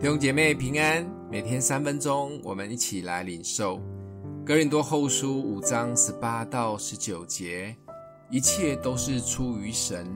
[0.00, 3.78] 弟兄姐妹平安，每天三分钟，我们一起来领受
[4.46, 7.76] 哥林多后书五章十八到十九节。
[8.30, 10.06] 一切都是出于神，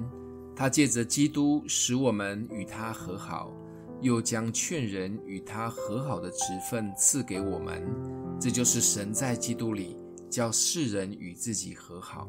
[0.57, 3.53] 他借着基督使我们与他和好，
[4.01, 7.87] 又将劝人与他和好的职分赐给我们。
[8.41, 9.99] 这就是神在基督里
[10.31, 12.27] 叫世人与自己和好，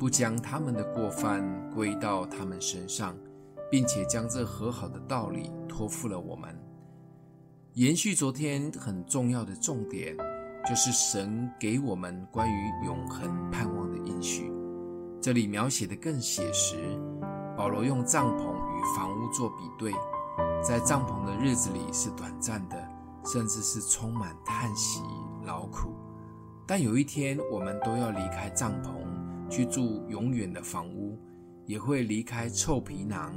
[0.00, 3.16] 不将他们的过犯归到他们身上，
[3.70, 6.52] 并且将这和好的道理托付了我们。
[7.78, 10.16] 延续昨天很重要的重点，
[10.68, 14.52] 就是神给我们关于永恒盼望的应许。
[15.22, 16.74] 这里描写得更写实。
[17.56, 19.92] 保罗用帐篷与房屋做比对，
[20.60, 22.76] 在帐篷的日子里是短暂的，
[23.24, 25.00] 甚至是充满叹息、
[25.44, 25.94] 劳苦。
[26.66, 31.16] 但有一天，我们都要离开帐篷，去住永远的房屋，
[31.64, 33.32] 也会离开臭皮囊。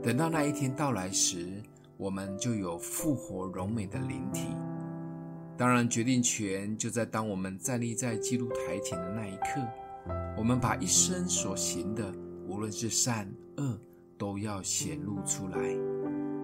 [0.00, 1.60] 等到那一天到来时，
[2.02, 4.48] 我们就有复活荣美的灵体。
[5.56, 9.60] 当然，决定权就在当我们站立在基督台前的那一刻。
[10.36, 12.12] 我们把一生所行的，
[12.48, 13.78] 无论是善恶，
[14.18, 15.56] 都要显露出来。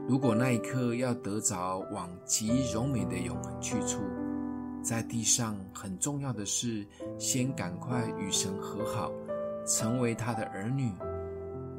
[0.06, 3.98] 如果那一刻要得着往极荣美的永恒去处，
[4.80, 6.86] 在地上很重要的是，
[7.18, 9.10] 先赶快与神和好，
[9.66, 10.92] 成为他的儿女。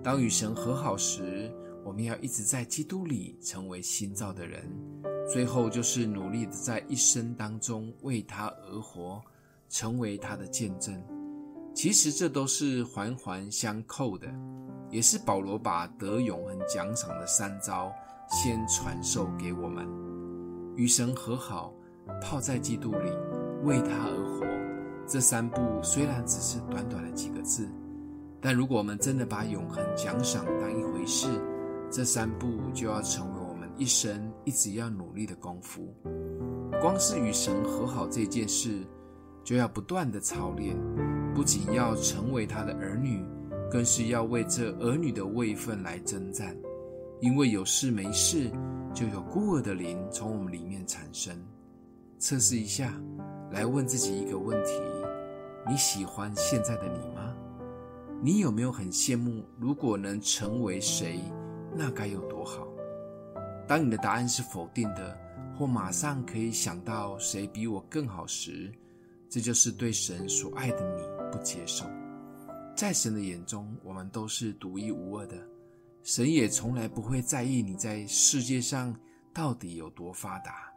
[0.04, 1.50] 当与神和好时，
[1.90, 4.62] 我们要一直在基督里成为新造的人，
[5.28, 9.20] 最后就是努力的在一生当中为他而活，
[9.70, 11.04] 成为他的见证。
[11.74, 14.28] 其实这都是环环相扣的，
[14.92, 17.92] 也是保罗把得永恒奖赏的三招
[18.30, 19.88] 先传授给我们：
[20.76, 21.74] 与神和好，
[22.22, 23.10] 泡在基督里，
[23.64, 24.46] 为他而活。
[25.08, 27.68] 这三步虽然只是短短的几个字，
[28.40, 31.28] 但如果我们真的把永恒奖赏当一回事，
[31.92, 35.94] 这三步就要成为我们一生一直要努力的功夫。
[36.80, 38.86] 光是与神和好这件事，
[39.44, 40.78] 就要不断的操练，
[41.34, 43.26] 不仅要成为他的儿女，
[43.72, 46.56] 更是要为这儿女的位分来征战。
[47.22, 48.50] 因为有事没事，
[48.94, 51.36] 就有孤儿的灵从我们里面产生。
[52.18, 52.94] 测试一下，
[53.52, 54.72] 来问自己一个问题：
[55.68, 57.36] 你喜欢现在的你吗？
[58.22, 61.20] 你有没有很羡慕，如果能成为谁？
[61.82, 62.68] 那该有多好！
[63.66, 65.18] 当你的答案是否定的，
[65.58, 68.70] 或马上可以想到谁比我更好时，
[69.30, 71.86] 这就是对神所爱的你不接受。
[72.76, 75.38] 在神的眼中，我们都是独一无二的，
[76.04, 78.94] 神也从来不会在意你在世界上
[79.34, 80.70] 到底有多发达。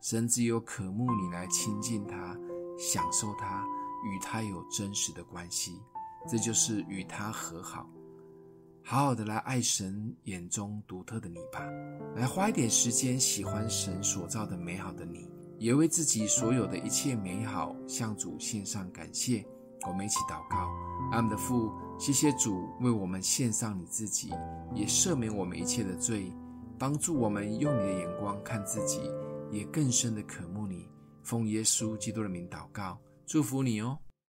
[0.00, 2.36] 神只有渴慕你来亲近他，
[2.76, 3.64] 享受他，
[4.04, 5.80] 与他有真实的关系，
[6.28, 7.88] 这就是与他和好。
[8.82, 11.60] 好好的来爱神眼中独特的你吧，
[12.16, 19.46] 来花一点时间喜欢神所造的美好的你，也为自己所有的一切美好向主献上感谢。
[19.86, 20.68] 我们一起祷告：
[21.12, 24.30] 阿们的父，谢谢主为我们献上你自己，
[24.74, 26.32] 也赦免我们一切的罪，
[26.78, 29.00] 帮助我们用你的眼光看自己，
[29.52, 30.88] 也更深的渴慕你。
[31.22, 33.96] 奉耶稣基督的名祷告，祝福你哦。